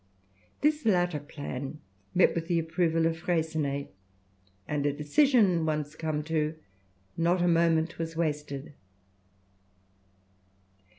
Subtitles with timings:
[0.61, 1.79] This latter plan
[2.15, 3.93] met with the approval of Freycinet,
[4.67, 6.55] and a decision once come to,
[7.15, 8.73] not a moment was wasted.